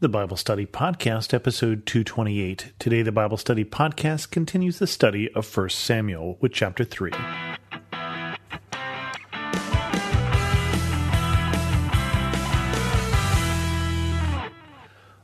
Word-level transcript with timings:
The 0.00 0.08
Bible 0.08 0.36
Study 0.36 0.66
Podcast, 0.66 1.32
episode 1.32 1.86
228. 1.86 2.72
Today, 2.80 3.02
the 3.02 3.12
Bible 3.12 3.36
Study 3.36 3.64
Podcast 3.64 4.32
continues 4.32 4.80
the 4.80 4.88
study 4.88 5.32
of 5.34 5.56
1 5.56 5.70
Samuel 5.70 6.36
with 6.40 6.52
chapter 6.52 6.82
3. 6.82 7.12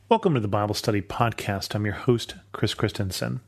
Welcome 0.08 0.34
to 0.34 0.40
the 0.40 0.46
Bible 0.48 0.74
Study 0.74 1.02
Podcast. 1.02 1.74
I'm 1.74 1.84
your 1.84 1.94
host, 1.94 2.36
Chris 2.52 2.72
Christensen. 2.72 3.40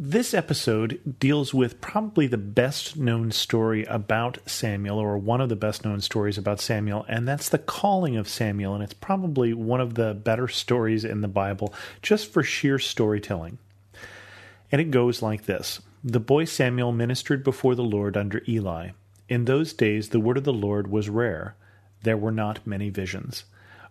This 0.00 0.32
episode 0.32 1.16
deals 1.18 1.52
with 1.52 1.80
probably 1.80 2.28
the 2.28 2.38
best 2.38 2.96
known 2.96 3.32
story 3.32 3.82
about 3.86 4.38
Samuel, 4.46 4.96
or 4.96 5.18
one 5.18 5.40
of 5.40 5.48
the 5.48 5.56
best 5.56 5.84
known 5.84 6.00
stories 6.00 6.38
about 6.38 6.60
Samuel, 6.60 7.04
and 7.08 7.26
that's 7.26 7.48
the 7.48 7.58
calling 7.58 8.16
of 8.16 8.28
Samuel. 8.28 8.74
And 8.74 8.84
it's 8.84 8.94
probably 8.94 9.52
one 9.52 9.80
of 9.80 9.94
the 9.94 10.14
better 10.14 10.46
stories 10.46 11.04
in 11.04 11.20
the 11.20 11.26
Bible 11.26 11.74
just 12.00 12.32
for 12.32 12.44
sheer 12.44 12.78
storytelling. 12.78 13.58
And 14.70 14.80
it 14.80 14.92
goes 14.92 15.20
like 15.20 15.46
this 15.46 15.80
The 16.04 16.20
boy 16.20 16.44
Samuel 16.44 16.92
ministered 16.92 17.42
before 17.42 17.74
the 17.74 17.82
Lord 17.82 18.16
under 18.16 18.44
Eli. 18.46 18.90
In 19.28 19.46
those 19.46 19.72
days, 19.72 20.10
the 20.10 20.20
word 20.20 20.38
of 20.38 20.44
the 20.44 20.52
Lord 20.52 20.86
was 20.86 21.08
rare, 21.08 21.56
there 22.04 22.16
were 22.16 22.30
not 22.30 22.64
many 22.64 22.88
visions. 22.88 23.46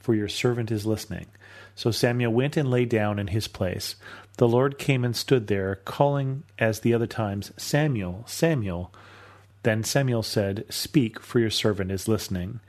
for 0.00 0.14
your 0.14 0.28
servant 0.28 0.70
is 0.70 0.86
listening. 0.86 1.26
So 1.76 1.90
Samuel 1.90 2.32
went 2.32 2.56
and 2.56 2.70
lay 2.70 2.84
down 2.84 3.18
in 3.18 3.28
his 3.28 3.46
place. 3.46 3.94
The 4.38 4.48
Lord 4.48 4.78
came 4.78 5.04
and 5.04 5.14
stood 5.14 5.46
there, 5.46 5.76
calling 5.76 6.42
as 6.58 6.80
the 6.80 6.94
other 6.94 7.06
times, 7.06 7.52
Samuel, 7.56 8.24
Samuel. 8.26 8.92
Then 9.62 9.84
Samuel 9.84 10.22
said, 10.22 10.64
Speak, 10.70 11.20
for 11.20 11.38
your 11.38 11.50
servant 11.50 11.92
is 11.92 12.08
listening. 12.08 12.60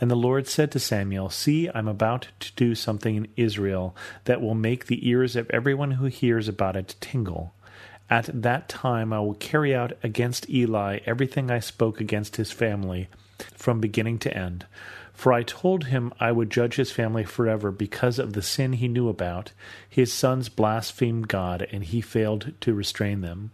And 0.00 0.10
the 0.10 0.16
Lord 0.16 0.46
said 0.46 0.70
to 0.72 0.78
Samuel, 0.78 1.30
See, 1.30 1.68
I'm 1.74 1.88
about 1.88 2.28
to 2.40 2.52
do 2.54 2.74
something 2.74 3.16
in 3.16 3.28
Israel 3.36 3.96
that 4.24 4.40
will 4.40 4.54
make 4.54 4.86
the 4.86 5.08
ears 5.08 5.36
of 5.36 5.50
everyone 5.50 5.92
who 5.92 6.06
hears 6.06 6.48
about 6.48 6.76
it 6.76 6.96
tingle. 7.00 7.54
At 8.08 8.30
that 8.42 8.68
time 8.68 9.12
I 9.12 9.20
will 9.20 9.34
carry 9.34 9.74
out 9.74 9.92
against 10.02 10.48
Eli 10.48 11.00
everything 11.06 11.50
I 11.50 11.58
spoke 11.60 12.00
against 12.00 12.36
his 12.36 12.52
family 12.52 13.08
from 13.54 13.80
beginning 13.80 14.18
to 14.20 14.36
end. 14.36 14.66
For 15.16 15.32
I 15.32 15.42
told 15.42 15.84
him 15.84 16.12
I 16.20 16.30
would 16.30 16.50
judge 16.50 16.76
his 16.76 16.92
family 16.92 17.24
forever 17.24 17.70
because 17.70 18.18
of 18.18 18.34
the 18.34 18.42
sin 18.42 18.74
he 18.74 18.86
knew 18.86 19.08
about. 19.08 19.50
His 19.88 20.12
sons 20.12 20.50
blasphemed 20.50 21.26
God, 21.26 21.66
and 21.72 21.82
he 21.82 22.02
failed 22.02 22.52
to 22.60 22.74
restrain 22.74 23.22
them. 23.22 23.50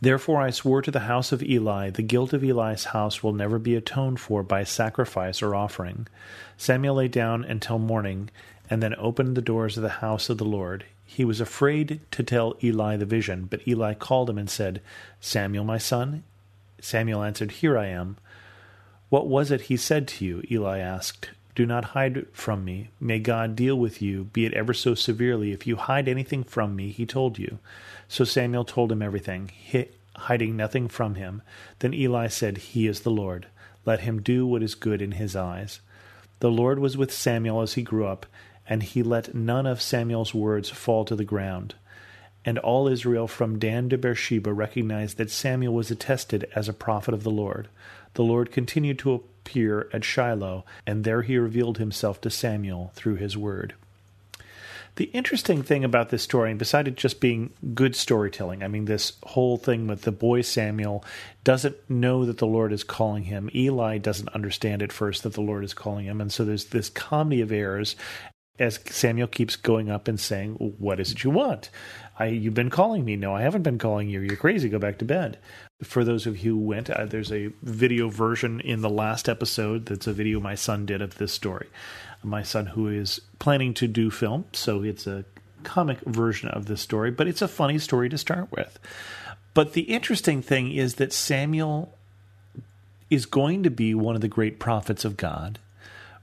Therefore 0.00 0.42
I 0.42 0.50
swore 0.50 0.82
to 0.82 0.90
the 0.90 1.06
house 1.08 1.30
of 1.30 1.42
Eli, 1.42 1.90
the 1.90 2.02
guilt 2.02 2.32
of 2.32 2.42
Eli's 2.42 2.86
house 2.86 3.22
will 3.22 3.32
never 3.32 3.60
be 3.60 3.76
atoned 3.76 4.18
for 4.18 4.42
by 4.42 4.64
sacrifice 4.64 5.40
or 5.40 5.54
offering. 5.54 6.08
Samuel 6.56 6.96
lay 6.96 7.08
down 7.08 7.44
until 7.44 7.78
morning, 7.78 8.28
and 8.68 8.82
then 8.82 8.96
opened 8.98 9.36
the 9.36 9.40
doors 9.40 9.76
of 9.76 9.84
the 9.84 9.88
house 9.88 10.28
of 10.28 10.38
the 10.38 10.44
Lord. 10.44 10.84
He 11.06 11.24
was 11.24 11.40
afraid 11.40 12.00
to 12.10 12.24
tell 12.24 12.56
Eli 12.62 12.96
the 12.96 13.06
vision, 13.06 13.46
but 13.48 13.66
Eli 13.68 13.94
called 13.94 14.28
him 14.28 14.36
and 14.38 14.50
said, 14.50 14.82
Samuel, 15.20 15.64
my 15.64 15.78
son? 15.78 16.24
Samuel 16.80 17.22
answered, 17.22 17.52
Here 17.52 17.78
I 17.78 17.86
am. 17.86 18.16
What 19.10 19.26
was 19.26 19.50
it 19.50 19.62
he 19.62 19.76
said 19.76 20.06
to 20.08 20.24
you? 20.24 20.42
Eli 20.50 20.78
asked. 20.78 21.30
Do 21.54 21.66
not 21.66 21.86
hide 21.86 22.26
from 22.32 22.64
me. 22.64 22.90
May 23.00 23.18
God 23.18 23.56
deal 23.56 23.76
with 23.76 24.00
you, 24.00 24.24
be 24.24 24.46
it 24.46 24.54
ever 24.54 24.72
so 24.72 24.94
severely. 24.94 25.50
If 25.50 25.66
you 25.66 25.76
hide 25.76 26.06
anything 26.06 26.44
from 26.44 26.76
me, 26.76 26.90
he 26.90 27.04
told 27.04 27.38
you. 27.38 27.58
So 28.06 28.22
Samuel 28.24 28.64
told 28.64 28.92
him 28.92 29.02
everything, 29.02 29.50
hiding 30.14 30.56
nothing 30.56 30.88
from 30.88 31.16
him. 31.16 31.42
Then 31.80 31.94
Eli 31.94 32.28
said, 32.28 32.58
He 32.58 32.86
is 32.86 33.00
the 33.00 33.10
Lord. 33.10 33.46
Let 33.84 34.00
him 34.00 34.22
do 34.22 34.46
what 34.46 34.62
is 34.62 34.74
good 34.74 35.02
in 35.02 35.12
his 35.12 35.34
eyes. 35.34 35.80
The 36.40 36.50
Lord 36.50 36.78
was 36.78 36.96
with 36.96 37.12
Samuel 37.12 37.62
as 37.62 37.74
he 37.74 37.82
grew 37.82 38.06
up, 38.06 38.26
and 38.68 38.82
he 38.82 39.02
let 39.02 39.34
none 39.34 39.66
of 39.66 39.82
Samuel's 39.82 40.34
words 40.34 40.70
fall 40.70 41.04
to 41.06 41.16
the 41.16 41.24
ground. 41.24 41.74
And 42.48 42.58
all 42.58 42.88
Israel 42.88 43.28
from 43.28 43.58
Dan 43.58 43.90
to 43.90 43.98
Beersheba 43.98 44.54
recognized 44.54 45.18
that 45.18 45.30
Samuel 45.30 45.74
was 45.74 45.90
attested 45.90 46.48
as 46.54 46.66
a 46.66 46.72
prophet 46.72 47.12
of 47.12 47.22
the 47.22 47.30
Lord 47.30 47.68
the 48.14 48.24
Lord 48.24 48.50
continued 48.50 48.98
to 49.00 49.12
appear 49.12 49.88
at 49.92 50.04
Shiloh, 50.04 50.64
and 50.86 51.04
there 51.04 51.22
he 51.22 51.38
revealed 51.38 51.78
himself 51.78 52.20
to 52.22 52.30
Samuel 52.30 52.90
through 52.94 53.14
his 53.16 53.36
word. 53.36 53.74
The 54.96 55.04
interesting 55.14 55.62
thing 55.62 55.84
about 55.84 56.08
this 56.08 56.24
story, 56.24 56.50
and 56.50 56.58
besides 56.58 56.88
it 56.88 56.96
just 56.96 57.20
being 57.20 57.50
good 57.74 57.94
storytelling, 57.94 58.64
I 58.64 58.68
mean, 58.68 58.86
this 58.86 59.12
whole 59.22 59.56
thing 59.56 59.86
with 59.86 60.02
the 60.02 60.10
boy 60.10 60.40
Samuel 60.40 61.04
doesn't 61.44 61.76
know 61.88 62.24
that 62.24 62.38
the 62.38 62.46
Lord 62.46 62.72
is 62.72 62.82
calling 62.82 63.22
him. 63.22 63.48
Eli 63.54 63.98
doesn't 63.98 64.30
understand 64.30 64.82
at 64.82 64.90
first 64.90 65.22
that 65.22 65.34
the 65.34 65.40
Lord 65.40 65.62
is 65.62 65.74
calling 65.74 66.06
him. 66.06 66.20
And 66.20 66.32
so 66.32 66.44
there's 66.44 66.64
this 66.64 66.90
comedy 66.90 67.40
of 67.40 67.52
errors 67.52 67.94
as 68.58 68.80
Samuel 68.86 69.28
keeps 69.28 69.56
going 69.56 69.90
up 69.90 70.08
and 70.08 70.18
saying, 70.18 70.54
What 70.78 71.00
is 71.00 71.12
it 71.12 71.24
you 71.24 71.30
want? 71.30 71.70
I, 72.18 72.26
you've 72.26 72.54
been 72.54 72.70
calling 72.70 73.04
me. 73.04 73.16
No, 73.16 73.34
I 73.34 73.42
haven't 73.42 73.62
been 73.62 73.78
calling 73.78 74.08
you. 74.08 74.20
You're 74.20 74.36
crazy. 74.36 74.68
Go 74.68 74.78
back 74.78 74.98
to 74.98 75.04
bed. 75.04 75.38
For 75.82 76.02
those 76.02 76.26
of 76.26 76.38
you 76.38 76.54
who 76.54 76.58
went, 76.58 76.90
uh, 76.90 77.06
there's 77.06 77.30
a 77.30 77.52
video 77.62 78.08
version 78.08 78.60
in 78.60 78.80
the 78.80 78.90
last 78.90 79.28
episode. 79.28 79.86
That's 79.86 80.08
a 80.08 80.12
video 80.12 80.40
my 80.40 80.56
son 80.56 80.86
did 80.86 81.00
of 81.00 81.18
this 81.18 81.32
story. 81.32 81.68
My 82.24 82.42
son, 82.42 82.66
who 82.66 82.88
is 82.88 83.20
planning 83.38 83.74
to 83.74 83.86
do 83.86 84.10
film, 84.10 84.46
so 84.52 84.82
it's 84.82 85.06
a 85.06 85.24
comic 85.62 86.00
version 86.00 86.48
of 86.48 86.66
this 86.66 86.80
story, 86.80 87.12
but 87.12 87.28
it's 87.28 87.42
a 87.42 87.48
funny 87.48 87.78
story 87.78 88.08
to 88.08 88.18
start 88.18 88.50
with. 88.50 88.78
But 89.54 89.72
the 89.74 89.82
interesting 89.82 90.42
thing 90.42 90.72
is 90.72 90.96
that 90.96 91.12
Samuel 91.12 91.94
is 93.10 93.26
going 93.26 93.62
to 93.62 93.70
be 93.70 93.94
one 93.94 94.14
of 94.14 94.20
the 94.20 94.28
great 94.28 94.58
prophets 94.58 95.04
of 95.04 95.16
God 95.16 95.58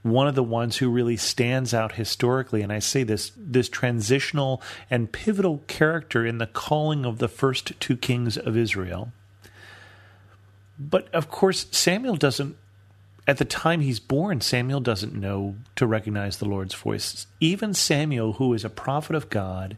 one 0.06 0.28
of 0.28 0.36
the 0.36 0.44
ones 0.44 0.78
who 0.78 0.88
really 0.88 1.18
stands 1.18 1.74
out 1.74 1.94
historically 1.94 2.62
and 2.62 2.72
i 2.72 2.78
say 2.78 3.02
this 3.02 3.32
this 3.36 3.68
transitional 3.68 4.62
and 4.88 5.12
pivotal 5.12 5.64
character 5.66 6.24
in 6.24 6.38
the 6.38 6.46
calling 6.46 7.06
of 7.06 7.18
the 7.18 7.28
first 7.28 7.74
two 7.80 7.98
kings 7.98 8.38
of 8.38 8.56
israel. 8.56 9.12
But 10.78 11.12
of 11.12 11.32
course 11.32 11.66
samuel 11.72 12.18
doesn't 12.18 12.56
at 13.28 13.40
the 13.40 13.46
time 13.46 13.82
he's 13.82 14.00
born 14.00 14.42
samuel 14.42 14.80
doesn't 14.80 15.16
know 15.16 15.56
to 15.76 15.88
recognize 15.88 16.38
the 16.38 16.46
lord's 16.46 16.76
voice. 16.76 17.26
Even 17.40 17.74
samuel 17.74 18.34
who 18.34 18.54
is 18.54 18.64
a 18.64 18.70
prophet 18.70 19.16
of 19.16 19.32
god 19.32 19.76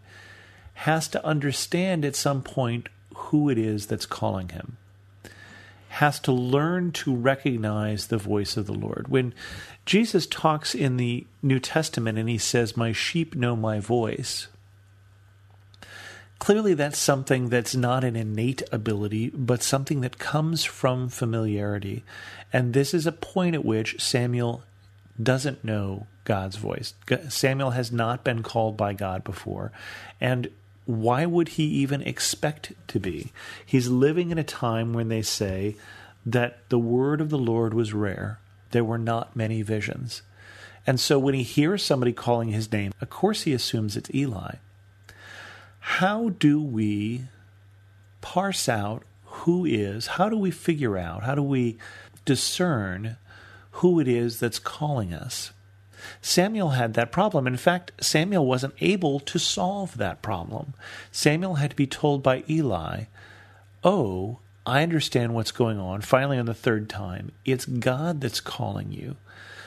has 0.74 1.08
to 1.08 1.26
understand 1.26 2.04
at 2.04 2.18
some 2.18 2.42
point 2.42 2.90
who 3.16 3.50
it 3.50 3.58
is 3.58 3.88
that's 3.88 4.06
calling 4.06 4.50
him 4.50 4.76
has 5.98 6.20
to 6.20 6.32
learn 6.32 6.92
to 6.92 7.16
recognize 7.16 8.08
the 8.08 8.18
voice 8.18 8.56
of 8.56 8.68
the 8.68 8.74
Lord. 8.74 9.08
When 9.08 9.34
Jesus 9.86 10.28
talks 10.28 10.76
in 10.76 10.98
the 10.98 11.26
New 11.42 11.60
Testament 11.60 12.20
and 12.20 12.30
he 12.30 12.38
says, 12.38 12.78
My 12.78 12.92
sheep 12.92 13.36
know 13.36 13.56
my 13.56 13.80
voice, 13.80 14.48
clearly 16.38 16.76
that's 16.76 17.00
something 17.00 17.50
that's 17.50 17.76
not 17.76 18.04
an 18.04 18.16
innate 18.16 18.62
ability, 18.72 19.32
but 19.32 19.64
something 19.64 20.02
that 20.02 20.20
comes 20.20 20.64
from 20.64 21.10
familiarity. 21.10 22.04
And 22.54 22.74
this 22.74 22.94
is 22.94 23.08
a 23.08 23.12
point 23.12 23.56
at 23.56 23.66
which 23.66 24.00
Samuel 24.00 24.62
doesn't 25.22 25.64
know 25.64 26.06
God's 26.26 26.58
voice. 26.58 26.94
Samuel 27.30 27.72
has 27.72 27.92
not 27.92 28.24
been 28.24 28.44
called 28.44 28.78
by 28.78 28.94
God 28.94 29.24
before. 29.24 29.72
And 30.22 30.50
why 30.88 31.26
would 31.26 31.50
he 31.50 31.66
even 31.66 32.02
expect 32.02 32.74
to 32.88 33.00
be? 33.00 33.32
He's 33.66 33.90
living 33.90 34.32
in 34.32 34.38
a 34.38 34.44
time 34.44 34.94
when 34.94 35.10
they 35.10 35.22
say 35.22 35.76
that 36.26 36.68
the 36.70 36.80
word 36.80 37.22
of 37.22 37.30
the 37.30 37.38
Lord 37.38 37.74
was 37.74 37.94
rare. 37.94 38.40
There 38.72 38.84
were 38.84 38.98
not 38.98 39.36
many 39.36 39.62
visions. 39.62 40.22
And 40.86 41.00
so 41.00 41.20
when 41.20 41.34
he 41.34 41.44
hears 41.44 41.84
somebody 41.84 42.14
calling 42.14 42.50
his 42.50 42.72
name, 42.72 42.94
of 43.02 43.10
course 43.10 43.42
he 43.42 43.54
assumes 43.54 43.98
it's 43.98 44.14
Eli. 44.16 44.56
How 45.80 46.30
do 46.30 46.62
we 46.62 47.26
parse 48.22 48.70
out 48.70 49.04
who 49.26 49.66
is, 49.66 50.08
how 50.08 50.30
do 50.30 50.38
we 50.38 50.52
figure 50.52 50.98
out, 50.98 51.24
how 51.24 51.36
do 51.36 51.44
we 51.44 51.78
discern 52.24 53.18
who 53.72 54.00
it 54.00 54.08
is 54.08 54.40
that's 54.40 54.60
calling 54.60 55.14
us? 55.14 55.52
Samuel 56.22 56.70
had 56.70 56.94
that 56.94 57.12
problem. 57.12 57.48
In 57.48 57.58
fact, 57.58 57.92
Samuel 58.00 58.46
wasn't 58.46 58.76
able 58.80 59.20
to 59.22 59.40
solve 59.40 59.98
that 59.98 60.22
problem. 60.22 60.74
Samuel 61.12 61.56
had 61.56 61.72
to 61.72 61.76
be 61.76 61.88
told 61.88 62.24
by 62.24 62.44
Eli, 62.50 63.06
Oh, 63.84 64.40
I 64.66 64.84
understand 64.84 65.34
what's 65.34 65.52
going 65.52 65.80
on. 65.80 66.02
Finally, 66.02 66.38
on 66.38 66.46
the 66.46 66.54
third 66.54 66.90
time, 66.90 67.32
it's 67.46 67.66
God 67.66 68.22
that's 68.22 68.42
calling 68.42 68.92
you. 68.92 69.16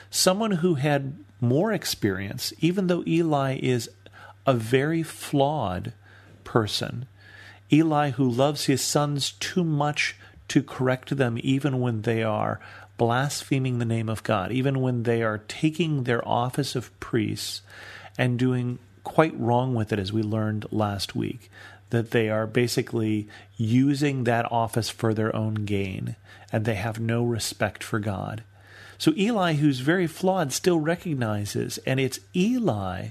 Someone 0.09 0.51
who 0.51 0.75
had 0.75 1.15
more 1.39 1.71
experience, 1.73 2.53
even 2.59 2.87
though 2.87 3.03
Eli 3.07 3.57
is 3.61 3.89
a 4.45 4.53
very 4.53 5.01
flawed 5.01 5.93
person, 6.43 7.07
Eli 7.71 8.11
who 8.11 8.29
loves 8.29 8.65
his 8.65 8.81
sons 8.81 9.31
too 9.31 9.63
much 9.63 10.15
to 10.49 10.61
correct 10.61 11.15
them 11.15 11.39
even 11.41 11.79
when 11.79 12.01
they 12.01 12.21
are 12.21 12.59
blaspheming 12.97 13.79
the 13.79 13.85
name 13.85 14.09
of 14.09 14.23
God, 14.23 14.51
even 14.51 14.81
when 14.81 15.03
they 15.03 15.23
are 15.23 15.39
taking 15.47 16.03
their 16.03 16.27
office 16.27 16.75
of 16.75 16.97
priests 16.99 17.61
and 18.17 18.37
doing 18.37 18.79
quite 19.03 19.37
wrong 19.39 19.73
with 19.73 19.91
it, 19.91 19.99
as 19.99 20.13
we 20.13 20.21
learned 20.21 20.65
last 20.71 21.15
week, 21.15 21.49
that 21.89 22.11
they 22.11 22.29
are 22.29 22.47
basically 22.47 23.27
using 23.57 24.23
that 24.23 24.49
office 24.51 24.89
for 24.89 25.13
their 25.13 25.35
own 25.35 25.53
gain 25.55 26.15
and 26.51 26.65
they 26.65 26.75
have 26.75 26.99
no 26.99 27.23
respect 27.23 27.83
for 27.83 27.99
God. 27.99 28.43
So 28.97 29.13
Eli, 29.17 29.53
who's 29.53 29.79
very 29.79 30.07
flawed, 30.07 30.51
still 30.51 30.79
recognizes, 30.79 31.79
and 31.87 31.99
it's 31.99 32.19
Eli 32.35 33.09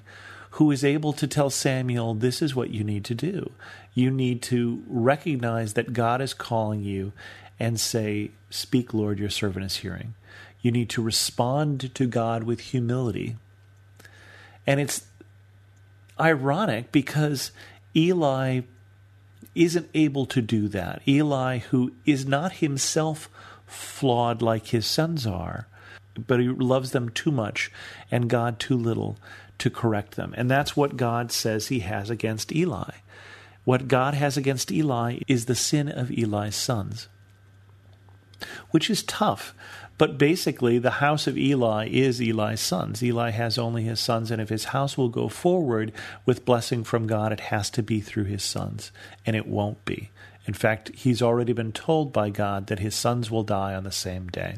who 0.55 0.71
is 0.71 0.85
able 0.85 1.13
to 1.13 1.27
tell 1.27 1.51
Samuel, 1.51 2.15
this 2.15 2.43
is 2.43 2.55
what 2.55 2.71
you 2.71 2.83
need 2.83 3.05
to 3.05 3.15
do. 3.15 3.53
You 3.95 4.11
need 4.11 4.43
to 4.43 4.83
recognize 4.89 5.75
that 5.75 5.93
God 5.93 6.21
is 6.21 6.35
calling 6.35 6.83
you 6.83 7.13
and 7.61 7.79
say, 7.79 8.31
Speak, 8.49 8.93
Lord, 8.93 9.19
your 9.19 9.31
servant 9.31 9.67
is 9.67 9.77
hearing. 9.77 10.15
You 10.61 10.73
need 10.73 10.91
to 10.91 11.03
respond 11.03 11.95
to 11.95 12.07
God 12.07 12.43
with 12.43 12.61
humility. 12.61 13.37
And 14.67 14.81
it's 14.81 15.05
ironic 16.19 16.91
because 16.91 17.53
Eli 17.95 18.63
isn't 19.55 19.89
able 19.95 20.27
to 20.27 20.43
do 20.43 20.69
that. 20.69 21.03
Eli, 21.07 21.59
who 21.59 21.93
is 22.05 22.27
not 22.27 22.55
himself 22.55 23.29
flawed 23.67 24.43
like 24.43 24.69
his 24.69 24.87
sons 24.87 25.27
are, 25.27 25.67
but 26.27 26.41
he 26.41 26.49
loves 26.49 26.91
them 26.91 27.09
too 27.09 27.31
much 27.31 27.71
and 28.11 28.29
God 28.29 28.59
too 28.59 28.77
little 28.77 29.17
to 29.59 29.71
correct 29.71 30.17
them. 30.17 30.35
And 30.37 30.51
that's 30.51 30.77
what 30.77 30.97
God 30.97 31.33
says 31.33 31.69
he 31.69 31.81
has 31.81 32.11
against 32.11 32.55
Eli. 32.55 32.91
What 33.65 33.89
God 33.89 34.15
has 34.15 34.37
against 34.37 34.73
Eli 34.73 35.19
is 35.29 35.45
the 35.45 35.55
sin 35.55 35.89
of 35.89 36.11
Eli's 36.11 36.57
sons, 36.57 37.09
which 38.71 38.91
is 38.91 39.03
tough. 39.03 39.55
But 39.99 40.17
basically, 40.17 40.79
the 40.79 40.93
house 40.93 41.27
of 41.27 41.37
Eli 41.37 41.89
is 41.89 42.21
Eli's 42.21 42.61
sons. 42.61 43.03
Eli 43.03 43.31
has 43.31 43.59
only 43.59 43.83
his 43.83 44.01
sons, 44.01 44.31
and 44.31 44.41
if 44.41 44.49
his 44.49 44.65
house 44.67 44.97
will 44.97 45.11
go 45.11 45.29
forward 45.29 45.93
with 46.25 46.47
blessing 46.47 46.85
from 46.85 47.07
God, 47.07 47.33
it 47.33 47.41
has 47.41 47.69
to 47.71 47.83
be 47.83 48.01
through 48.01 48.25
his 48.25 48.43
sons, 48.43 48.93
and 49.27 49.37
it 49.37 49.47
won't 49.47 49.85
be. 49.85 50.11
In 50.47 50.55
fact, 50.55 50.91
he's 50.95 51.21
already 51.21 51.53
been 51.53 51.73
told 51.73 52.13
by 52.13 52.31
God 52.31 52.69
that 52.69 52.79
his 52.79 52.95
sons 52.95 53.31
will 53.31 53.43
die 53.43 53.75
on 53.75 53.85
the 53.85 53.93
same 53.93 54.29
day. 54.29 54.57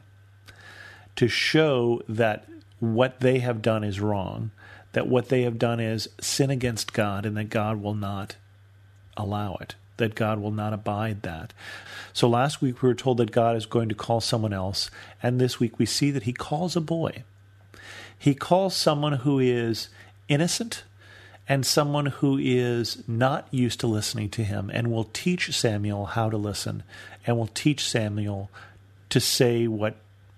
To 1.17 1.26
show 1.28 2.00
that 2.08 2.46
what 2.78 3.20
they 3.20 3.40
have 3.40 3.62
done 3.62 3.85
is 3.85 4.00
wrong, 4.00 4.52
that 4.93 5.08
what 5.08 5.28
they 5.28 5.43
have 5.43 5.58
done 5.58 5.81
is 5.81 6.08
sin 6.20 6.50
against 6.50 6.93
God 6.93 7.26
and 7.26 7.37
that 7.37 7.50
God 7.50 7.82
will 7.82 7.94
not 7.94 8.37
allow 9.17 9.56
it, 9.61 9.75
that 10.02 10.16
God 10.16 10.40
will 10.40 10.50
not 10.50 10.72
abide 10.72 11.22
that. 11.22 11.52
So 12.12 12.28
last 12.28 12.60
week 12.60 12.82
we 12.82 12.88
were 12.88 12.94
told 12.94 13.19
that 13.19 13.31
God 13.31 13.56
is 13.56 13.66
going 13.66 13.88
to 13.88 13.94
call 13.94 14.20
someone 14.20 14.52
else, 14.52 14.90
and 15.22 15.40
this 15.40 15.60
week 15.60 15.78
we 15.78 15.87
see 15.87 16.10
that 16.10 16.25
he 16.25 16.32
calls 16.32 16.75
a 16.76 16.81
boy. 16.81 17.22
He 18.19 18.34
calls 18.34 18.76
someone 18.76 19.14
who 19.14 19.38
is 19.38 19.88
innocent 20.28 20.84
and 21.49 21.64
someone 21.64 22.06
who 22.06 22.38
is 22.38 23.02
not 23.08 23.46
used 23.50 23.81
to 23.81 23.87
listening 23.87 24.28
to 24.31 24.44
him 24.44 24.70
and 24.72 24.90
will 24.90 25.08
teach 25.12 25.56
Samuel 25.56 26.06
how 26.06 26.31
to 26.31 26.37
listen 26.37 26.82
and 27.26 27.38
will 27.38 27.49
teach 27.49 27.88
Samuel 27.88 28.50
to 29.10 29.20
say 29.20 29.66
what 29.66 29.96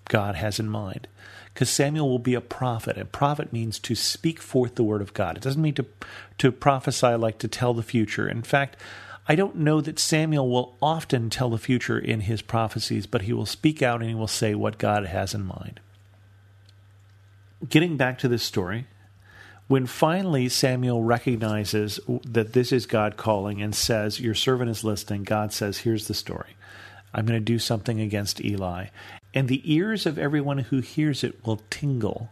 God 0.08 0.34
has 0.34 0.60
in 0.60 0.68
mind 0.68 1.08
because 1.54 1.70
Samuel 1.70 2.08
will 2.08 2.18
be 2.18 2.34
a 2.34 2.40
prophet. 2.40 2.96
and 2.96 3.10
prophet 3.12 3.52
means 3.52 3.78
to 3.78 3.94
speak 3.94 4.40
forth 4.40 4.74
the 4.74 4.82
word 4.82 5.00
of 5.00 5.14
God. 5.14 5.36
It 5.36 5.42
doesn't 5.42 5.62
mean 5.62 5.74
to 5.74 5.86
to 6.38 6.50
prophesy 6.50 7.14
like 7.14 7.38
to 7.38 7.48
tell 7.48 7.72
the 7.72 7.82
future. 7.82 8.28
In 8.28 8.42
fact, 8.42 8.76
I 9.26 9.34
don't 9.34 9.56
know 9.56 9.80
that 9.80 9.98
Samuel 9.98 10.48
will 10.48 10.76
often 10.82 11.30
tell 11.30 11.50
the 11.50 11.58
future 11.58 11.98
in 11.98 12.20
his 12.20 12.42
prophecies, 12.42 13.06
but 13.06 13.22
he 13.22 13.32
will 13.32 13.46
speak 13.46 13.82
out 13.82 14.00
and 14.00 14.08
he 14.08 14.14
will 14.14 14.26
say 14.26 14.54
what 14.54 14.78
God 14.78 15.06
has 15.06 15.34
in 15.34 15.44
mind. 15.44 15.80
Getting 17.66 17.96
back 17.96 18.18
to 18.18 18.28
this 18.28 18.42
story, 18.42 18.86
when 19.66 19.86
finally 19.86 20.50
Samuel 20.50 21.02
recognizes 21.02 21.98
that 22.26 22.52
this 22.52 22.70
is 22.70 22.84
God 22.84 23.16
calling 23.16 23.62
and 23.62 23.74
says, 23.74 24.20
Your 24.20 24.34
servant 24.34 24.70
is 24.70 24.84
listening, 24.84 25.22
God 25.22 25.52
says, 25.54 25.78
Here's 25.78 26.06
the 26.06 26.14
story. 26.14 26.56
I'm 27.14 27.24
going 27.24 27.38
to 27.38 27.44
do 27.44 27.58
something 27.58 28.00
against 28.00 28.44
Eli 28.44 28.88
and 29.34 29.48
the 29.48 29.62
ears 29.64 30.06
of 30.06 30.18
everyone 30.18 30.58
who 30.58 30.78
hears 30.78 31.24
it 31.24 31.44
will 31.44 31.60
tingle. 31.68 32.30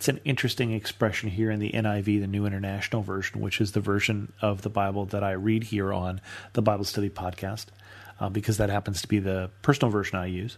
It's 0.00 0.08
an 0.08 0.20
interesting 0.24 0.72
expression 0.72 1.28
here 1.28 1.50
in 1.50 1.60
the 1.60 1.72
NIV, 1.72 2.22
the 2.22 2.26
New 2.26 2.46
International 2.46 3.02
Version, 3.02 3.38
which 3.42 3.60
is 3.60 3.72
the 3.72 3.82
version 3.82 4.32
of 4.40 4.62
the 4.62 4.70
Bible 4.70 5.04
that 5.04 5.22
I 5.22 5.32
read 5.32 5.64
here 5.64 5.92
on 5.92 6.22
the 6.54 6.62
Bible 6.62 6.84
Study 6.84 7.10
Podcast, 7.10 7.66
uh, 8.18 8.30
because 8.30 8.56
that 8.56 8.70
happens 8.70 9.02
to 9.02 9.08
be 9.08 9.18
the 9.18 9.50
personal 9.60 9.92
version 9.92 10.18
I 10.18 10.24
use. 10.24 10.56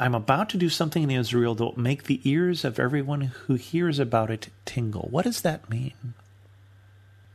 I'm 0.00 0.16
about 0.16 0.48
to 0.48 0.56
do 0.56 0.68
something 0.68 1.04
in 1.04 1.12
Israel 1.12 1.54
that 1.54 1.64
will 1.64 1.80
make 1.80 2.02
the 2.02 2.20
ears 2.28 2.64
of 2.64 2.80
everyone 2.80 3.20
who 3.20 3.54
hears 3.54 4.00
about 4.00 4.32
it 4.32 4.48
tingle. 4.64 5.06
What 5.12 5.24
does 5.24 5.42
that 5.42 5.70
mean? 5.70 6.14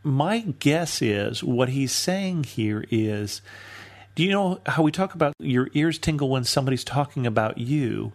My 0.04 0.40
guess 0.60 1.02
is 1.02 1.42
what 1.42 1.70
he's 1.70 1.94
saying 1.94 2.44
here 2.44 2.84
is 2.92 3.42
do 4.16 4.24
you 4.24 4.32
know 4.32 4.60
how 4.66 4.84
we 4.84 4.92
talk 4.92 5.14
about 5.14 5.34
your 5.40 5.70
ears 5.74 5.98
tingle 5.98 6.28
when 6.28 6.44
somebody's 6.44 6.84
talking 6.84 7.26
about 7.26 7.58
you? 7.58 8.12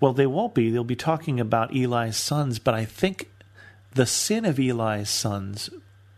Well, 0.00 0.14
they 0.14 0.26
won't 0.26 0.54
be. 0.54 0.70
They'll 0.70 0.82
be 0.82 0.96
talking 0.96 1.38
about 1.38 1.76
Eli's 1.76 2.16
sons, 2.16 2.58
but 2.58 2.74
I 2.74 2.84
think 2.86 3.28
the 3.94 4.06
sin 4.06 4.44
of 4.44 4.58
Eli's 4.58 5.10
sons 5.10 5.70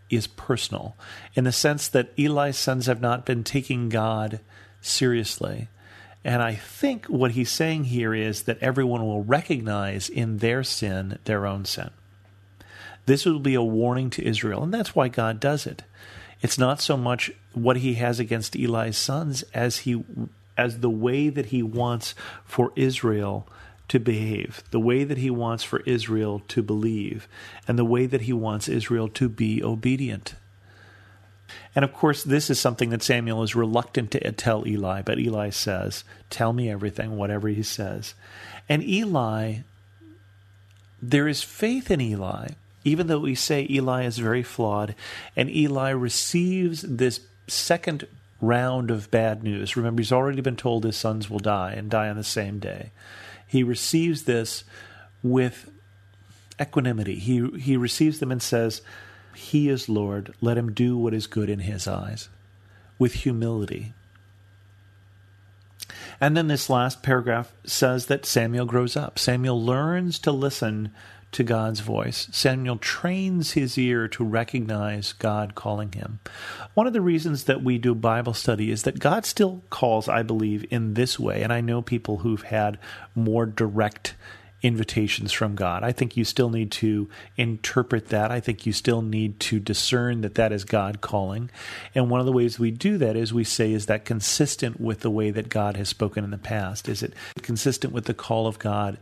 is 0.08 0.26
personal 0.26 0.94
in 1.34 1.44
the 1.44 1.52
sense 1.52 1.88
that 1.88 2.12
Eli's 2.18 2.56
sons 2.56 2.86
have 2.86 3.00
not 3.00 3.26
been 3.26 3.42
taking 3.42 3.88
God 3.88 4.40
seriously. 4.80 5.68
And 6.24 6.42
I 6.42 6.54
think 6.54 7.06
what 7.06 7.32
he's 7.32 7.50
saying 7.50 7.84
here 7.84 8.14
is 8.14 8.42
that 8.44 8.58
everyone 8.60 9.04
will 9.04 9.24
recognize 9.24 10.08
in 10.08 10.38
their 10.38 10.62
sin 10.62 11.18
their 11.24 11.46
own 11.46 11.64
sin. 11.64 11.90
This 13.06 13.24
will 13.24 13.40
be 13.40 13.54
a 13.54 13.62
warning 13.62 14.10
to 14.10 14.24
Israel, 14.24 14.62
and 14.62 14.72
that's 14.72 14.94
why 14.94 15.08
God 15.08 15.40
does 15.40 15.66
it. 15.66 15.82
It's 16.40 16.58
not 16.58 16.80
so 16.80 16.96
much 16.96 17.32
what 17.54 17.78
he 17.78 17.94
has 17.94 18.20
against 18.20 18.54
Eli's 18.54 18.96
sons 18.96 19.42
as 19.54 19.78
he 19.78 20.04
as 20.56 20.80
the 20.80 20.90
way 20.90 21.28
that 21.28 21.46
he 21.46 21.62
wants 21.62 22.14
for 22.44 22.72
Israel 22.76 23.48
to 23.92 24.00
behave, 24.00 24.62
the 24.70 24.80
way 24.80 25.04
that 25.04 25.18
he 25.18 25.30
wants 25.30 25.62
for 25.62 25.80
Israel 25.80 26.42
to 26.48 26.62
believe, 26.62 27.28
and 27.68 27.78
the 27.78 27.84
way 27.84 28.06
that 28.06 28.22
he 28.22 28.32
wants 28.32 28.68
Israel 28.68 29.08
to 29.08 29.28
be 29.28 29.62
obedient. 29.62 30.34
And 31.74 31.84
of 31.84 31.92
course, 31.92 32.24
this 32.24 32.48
is 32.48 32.58
something 32.58 32.88
that 32.90 33.02
Samuel 33.02 33.42
is 33.42 33.54
reluctant 33.54 34.10
to 34.12 34.32
tell 34.32 34.66
Eli, 34.66 35.02
but 35.02 35.18
Eli 35.18 35.50
says, 35.50 36.04
Tell 36.30 36.54
me 36.54 36.70
everything, 36.70 37.18
whatever 37.18 37.48
he 37.48 37.62
says. 37.62 38.14
And 38.66 38.82
Eli, 38.82 39.58
there 41.02 41.28
is 41.28 41.42
faith 41.42 41.90
in 41.90 42.00
Eli 42.00 42.48
even 42.84 43.06
though 43.06 43.20
we 43.20 43.34
say 43.34 43.66
Eli 43.70 44.04
is 44.04 44.18
very 44.18 44.42
flawed, 44.42 44.94
and 45.36 45.48
Eli 45.48 45.90
receives 45.90 46.82
this 46.82 47.20
second 47.46 48.08
round 48.40 48.90
of 48.90 49.08
bad 49.10 49.44
news. 49.44 49.76
Remember, 49.76 50.00
he's 50.00 50.10
already 50.10 50.40
been 50.40 50.56
told 50.56 50.84
his 50.84 50.96
sons 50.96 51.30
will 51.30 51.38
die 51.38 51.74
and 51.76 51.88
die 51.88 52.08
on 52.08 52.16
the 52.16 52.24
same 52.24 52.58
day. 52.58 52.90
He 53.52 53.62
receives 53.62 54.22
this 54.22 54.64
with 55.22 55.70
equanimity. 56.58 57.16
He, 57.16 57.46
he 57.58 57.76
receives 57.76 58.18
them 58.18 58.32
and 58.32 58.42
says, 58.42 58.80
He 59.34 59.68
is 59.68 59.90
Lord. 59.90 60.32
Let 60.40 60.56
him 60.56 60.72
do 60.72 60.96
what 60.96 61.12
is 61.12 61.26
good 61.26 61.50
in 61.50 61.58
his 61.58 61.86
eyes, 61.86 62.30
with 62.98 63.12
humility. 63.12 63.92
And 66.18 66.34
then 66.34 66.46
this 66.48 66.70
last 66.70 67.02
paragraph 67.02 67.52
says 67.62 68.06
that 68.06 68.24
Samuel 68.24 68.64
grows 68.64 68.96
up. 68.96 69.18
Samuel 69.18 69.62
learns 69.62 70.18
to 70.20 70.32
listen 70.32 70.90
to 71.32 71.42
God's 71.42 71.80
voice. 71.80 72.28
Samuel 72.30 72.76
trains 72.76 73.52
his 73.52 73.76
ear 73.78 74.06
to 74.08 74.24
recognize 74.24 75.12
God 75.14 75.54
calling 75.54 75.92
him. 75.92 76.20
One 76.74 76.86
of 76.86 76.92
the 76.92 77.00
reasons 77.00 77.44
that 77.44 77.62
we 77.62 77.78
do 77.78 77.94
Bible 77.94 78.34
study 78.34 78.70
is 78.70 78.82
that 78.82 78.98
God 78.98 79.24
still 79.24 79.62
calls, 79.70 80.08
I 80.08 80.22
believe, 80.22 80.64
in 80.70 80.94
this 80.94 81.18
way. 81.18 81.42
And 81.42 81.52
I 81.52 81.60
know 81.60 81.82
people 81.82 82.18
who've 82.18 82.42
had 82.42 82.78
more 83.14 83.46
direct 83.46 84.14
invitations 84.62 85.32
from 85.32 85.56
God. 85.56 85.82
I 85.82 85.92
think 85.92 86.16
you 86.16 86.24
still 86.24 86.48
need 86.48 86.70
to 86.72 87.08
interpret 87.36 88.08
that. 88.08 88.30
I 88.30 88.40
think 88.40 88.64
you 88.64 88.72
still 88.72 89.02
need 89.02 89.40
to 89.40 89.58
discern 89.58 90.20
that 90.20 90.36
that 90.36 90.52
is 90.52 90.64
God 90.64 91.00
calling. 91.00 91.50
And 91.94 92.08
one 92.08 92.20
of 92.20 92.26
the 92.26 92.32
ways 92.32 92.58
we 92.58 92.70
do 92.70 92.96
that 92.98 93.16
is 93.16 93.32
we 93.32 93.44
say, 93.44 93.72
is 93.72 93.86
that 93.86 94.04
consistent 94.04 94.80
with 94.80 95.00
the 95.00 95.10
way 95.10 95.30
that 95.30 95.48
God 95.48 95.76
has 95.76 95.88
spoken 95.88 96.22
in 96.22 96.30
the 96.30 96.38
past? 96.38 96.88
Is 96.88 97.02
it 97.02 97.12
consistent 97.42 97.92
with 97.92 98.04
the 98.04 98.14
call 98.14 98.46
of 98.46 98.60
God 98.60 98.98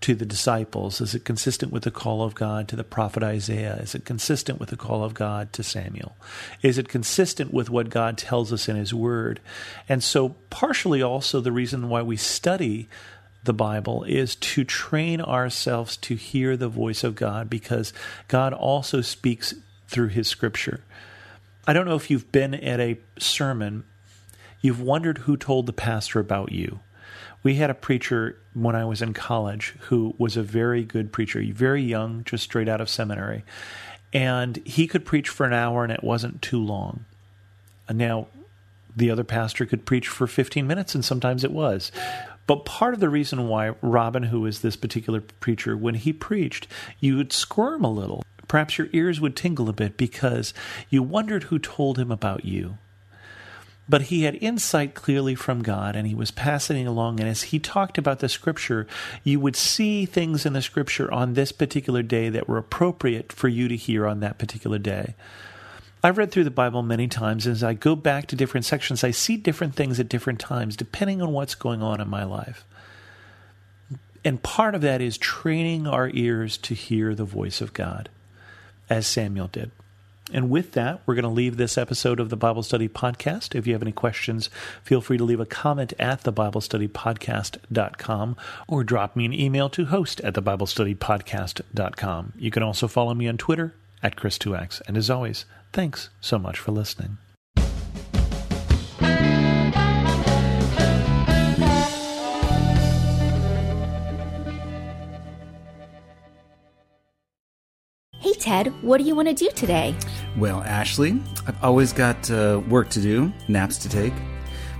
to 0.00 0.14
the 0.14 0.26
disciples? 0.26 1.00
Is 1.00 1.14
it 1.14 1.24
consistent 1.24 1.72
with 1.72 1.84
the 1.84 1.90
call 1.90 2.22
of 2.22 2.34
God 2.34 2.66
to 2.68 2.76
the 2.76 2.84
prophet 2.84 3.22
Isaiah? 3.22 3.76
Is 3.76 3.94
it 3.94 4.04
consistent 4.04 4.58
with 4.58 4.70
the 4.70 4.76
call 4.76 5.04
of 5.04 5.14
God 5.14 5.52
to 5.52 5.62
Samuel? 5.62 6.16
Is 6.60 6.76
it 6.76 6.88
consistent 6.88 7.54
with 7.54 7.70
what 7.70 7.88
God 7.88 8.18
tells 8.18 8.52
us 8.52 8.68
in 8.68 8.76
His 8.76 8.92
Word? 8.92 9.40
And 9.88 10.02
so, 10.02 10.30
partially 10.50 11.02
also, 11.02 11.40
the 11.40 11.52
reason 11.52 11.88
why 11.88 12.02
we 12.02 12.16
study 12.16 12.88
the 13.44 13.54
Bible 13.54 14.04
is 14.04 14.36
to 14.36 14.64
train 14.64 15.20
ourselves 15.20 15.96
to 15.98 16.14
hear 16.14 16.56
the 16.56 16.68
voice 16.68 17.04
of 17.04 17.14
God 17.14 17.48
because 17.50 17.92
God 18.28 18.52
also 18.52 19.00
speaks 19.00 19.54
through 19.86 20.08
His 20.08 20.28
Scripture. 20.28 20.80
I 21.66 21.72
don't 21.72 21.86
know 21.86 21.96
if 21.96 22.10
you've 22.10 22.32
been 22.32 22.54
at 22.54 22.80
a 22.80 22.98
sermon, 23.18 23.84
you've 24.60 24.80
wondered 24.80 25.18
who 25.18 25.36
told 25.36 25.66
the 25.66 25.72
pastor 25.72 26.20
about 26.20 26.52
you. 26.52 26.80
We 27.42 27.56
had 27.56 27.70
a 27.70 27.74
preacher 27.74 28.38
when 28.54 28.74
I 28.74 28.86
was 28.86 29.02
in 29.02 29.12
college 29.12 29.74
who 29.82 30.14
was 30.16 30.36
a 30.36 30.42
very 30.42 30.82
good 30.82 31.12
preacher, 31.12 31.42
very 31.52 31.82
young, 31.82 32.24
just 32.24 32.44
straight 32.44 32.68
out 32.68 32.80
of 32.80 32.88
seminary. 32.88 33.44
And 34.12 34.56
he 34.64 34.86
could 34.86 35.04
preach 35.04 35.28
for 35.28 35.44
an 35.44 35.52
hour 35.52 35.84
and 35.84 35.92
it 35.92 36.02
wasn't 36.02 36.40
too 36.40 36.62
long. 36.62 37.04
Now, 37.92 38.28
the 38.96 39.10
other 39.10 39.24
pastor 39.24 39.66
could 39.66 39.84
preach 39.84 40.08
for 40.08 40.26
15 40.26 40.66
minutes, 40.66 40.94
and 40.94 41.04
sometimes 41.04 41.44
it 41.44 41.50
was. 41.50 41.90
But 42.46 42.64
part 42.64 42.94
of 42.94 43.00
the 43.00 43.08
reason 43.08 43.48
why 43.48 43.74
Robin, 43.80 44.24
who 44.24 44.44
is 44.46 44.60
this 44.60 44.76
particular 44.76 45.20
preacher, 45.20 45.76
when 45.76 45.94
he 45.94 46.12
preached, 46.12 46.66
you 47.00 47.16
would 47.16 47.32
squirm 47.32 47.84
a 47.84 47.90
little. 47.90 48.22
Perhaps 48.48 48.78
your 48.78 48.88
ears 48.92 49.20
would 49.20 49.36
tingle 49.36 49.68
a 49.68 49.72
bit 49.72 49.96
because 49.96 50.52
you 50.90 51.02
wondered 51.02 51.44
who 51.44 51.58
told 51.58 51.98
him 51.98 52.10
about 52.10 52.44
you. 52.44 52.78
But 53.88 54.02
he 54.02 54.22
had 54.22 54.36
insight 54.36 54.94
clearly 54.94 55.34
from 55.34 55.62
God 55.62 55.94
and 55.94 56.06
he 56.06 56.14
was 56.14 56.30
passing 56.30 56.86
along. 56.86 57.20
And 57.20 57.28
as 57.28 57.44
he 57.44 57.58
talked 57.58 57.98
about 57.98 58.20
the 58.20 58.28
scripture, 58.28 58.86
you 59.22 59.40
would 59.40 59.56
see 59.56 60.06
things 60.06 60.46
in 60.46 60.54
the 60.54 60.62
scripture 60.62 61.12
on 61.12 61.34
this 61.34 61.52
particular 61.52 62.02
day 62.02 62.30
that 62.30 62.48
were 62.48 62.56
appropriate 62.58 63.32
for 63.32 63.48
you 63.48 63.68
to 63.68 63.76
hear 63.76 64.06
on 64.06 64.20
that 64.20 64.38
particular 64.38 64.78
day. 64.78 65.14
I've 66.04 66.18
read 66.18 66.30
through 66.30 66.44
the 66.44 66.50
Bible 66.50 66.82
many 66.82 67.08
times. 67.08 67.46
and 67.46 67.54
As 67.54 67.64
I 67.64 67.72
go 67.72 67.96
back 67.96 68.26
to 68.26 68.36
different 68.36 68.66
sections, 68.66 69.02
I 69.02 69.10
see 69.10 69.38
different 69.38 69.74
things 69.74 69.98
at 69.98 70.10
different 70.10 70.38
times, 70.38 70.76
depending 70.76 71.22
on 71.22 71.32
what's 71.32 71.54
going 71.54 71.82
on 71.82 71.98
in 71.98 72.10
my 72.10 72.24
life. 72.24 72.66
And 74.22 74.42
part 74.42 74.74
of 74.74 74.82
that 74.82 75.00
is 75.00 75.16
training 75.16 75.86
our 75.86 76.10
ears 76.12 76.58
to 76.58 76.74
hear 76.74 77.14
the 77.14 77.24
voice 77.24 77.62
of 77.62 77.72
God, 77.72 78.10
as 78.90 79.06
Samuel 79.06 79.48
did. 79.48 79.70
And 80.30 80.50
with 80.50 80.72
that, 80.72 81.00
we're 81.06 81.14
going 81.14 81.22
to 81.22 81.30
leave 81.30 81.56
this 81.56 81.78
episode 81.78 82.20
of 82.20 82.28
the 82.28 82.36
Bible 82.36 82.62
Study 82.62 82.86
Podcast. 82.86 83.54
If 83.54 83.66
you 83.66 83.72
have 83.72 83.80
any 83.80 83.92
questions, 83.92 84.50
feel 84.82 85.00
free 85.00 85.16
to 85.16 85.24
leave 85.24 85.40
a 85.40 85.46
comment 85.46 85.94
at 85.98 86.24
thebiblestudypodcast.com 86.24 88.36
or 88.68 88.84
drop 88.84 89.16
me 89.16 89.24
an 89.24 89.32
email 89.32 89.70
to 89.70 89.86
host 89.86 90.20
at 90.20 90.34
thebiblestudypodcast.com. 90.34 92.32
You 92.36 92.50
can 92.50 92.62
also 92.62 92.88
follow 92.88 93.14
me 93.14 93.26
on 93.26 93.38
Twitter 93.38 93.72
at 94.04 94.14
Chris2X. 94.14 94.82
And 94.86 94.96
as 94.96 95.10
always, 95.10 95.44
Thanks 95.74 96.10
so 96.20 96.38
much 96.38 96.56
for 96.56 96.70
listening. 96.70 97.18
Hey, 108.20 108.32
Ted, 108.34 108.68
what 108.82 108.98
do 108.98 109.04
you 109.04 109.16
want 109.16 109.26
to 109.26 109.34
do 109.34 109.50
today? 109.56 109.96
Well, 110.38 110.62
Ashley, 110.62 111.20
I've 111.48 111.62
always 111.64 111.92
got 111.92 112.30
uh, 112.30 112.62
work 112.68 112.90
to 112.90 113.00
do, 113.00 113.32
naps 113.48 113.78
to 113.78 113.88
take. 113.88 114.14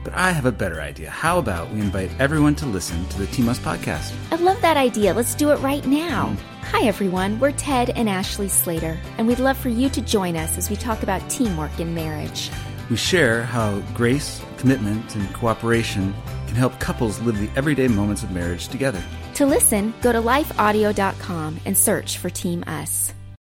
But 0.04 0.12
I 0.14 0.32
have 0.32 0.44
a 0.44 0.52
better 0.52 0.82
idea. 0.82 1.08
How 1.08 1.38
about 1.38 1.70
we 1.70 1.80
invite 1.80 2.10
everyone 2.20 2.54
to 2.56 2.66
listen 2.66 3.08
to 3.08 3.18
the 3.18 3.26
Team 3.26 3.48
Us 3.48 3.58
podcast? 3.58 4.14
I 4.30 4.36
love 4.36 4.60
that 4.60 4.76
idea. 4.76 5.14
Let's 5.14 5.34
do 5.34 5.50
it 5.50 5.56
right 5.60 5.84
now. 5.86 6.28
Mm. 6.28 6.38
Hi, 6.70 6.86
everyone. 6.86 7.40
We're 7.40 7.52
Ted 7.52 7.90
and 7.90 8.08
Ashley 8.08 8.48
Slater, 8.48 8.98
and 9.16 9.26
we'd 9.26 9.38
love 9.38 9.56
for 9.56 9.70
you 9.70 9.88
to 9.88 10.02
join 10.02 10.36
us 10.36 10.58
as 10.58 10.68
we 10.68 10.76
talk 10.76 11.02
about 11.02 11.28
teamwork 11.30 11.80
in 11.80 11.94
marriage. 11.94 12.50
We 12.90 12.96
share 12.96 13.44
how 13.44 13.78
grace, 13.94 14.42
commitment, 14.58 15.14
and 15.14 15.32
cooperation 15.32 16.14
can 16.46 16.54
help 16.54 16.78
couples 16.80 17.18
live 17.20 17.38
the 17.38 17.48
everyday 17.56 17.88
moments 17.88 18.22
of 18.22 18.30
marriage 18.30 18.68
together. 18.68 19.02
To 19.34 19.46
listen, 19.46 19.94
go 20.02 20.12
to 20.12 20.20
lifeaudio.com 20.20 21.60
and 21.64 21.76
search 21.76 22.18
for 22.18 22.28
Team 22.28 22.62
Us. 22.66 23.14